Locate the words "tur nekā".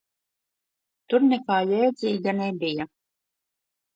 1.13-1.59